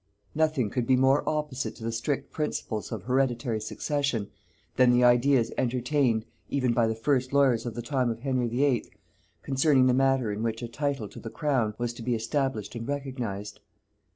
Nothing 0.33 0.71
could 0.71 0.87
be 0.87 0.95
more 0.95 1.21
opposite 1.29 1.75
to 1.75 1.83
the 1.83 1.91
strict 1.91 2.31
principles 2.31 2.91
of 2.91 3.03
hereditary 3.03 3.61
succession 3.61 4.31
than 4.75 4.89
the 4.89 5.03
ideas 5.03 5.51
entertained, 5.59 6.25
even 6.49 6.73
by 6.73 6.87
the 6.87 6.95
first 6.95 7.31
lawyers 7.33 7.67
of 7.67 7.75
the 7.75 7.83
time 7.83 8.09
of 8.09 8.21
Henry 8.21 8.47
VIII., 8.47 8.89
concerning 9.43 9.85
the 9.85 9.93
manner 9.93 10.31
in 10.31 10.41
which 10.41 10.63
a 10.63 10.67
title 10.67 11.07
to 11.07 11.19
the 11.19 11.29
crown 11.29 11.75
was 11.77 11.93
to 11.93 12.01
be 12.01 12.15
established 12.15 12.73
and 12.73 12.87
recognised. 12.87 13.59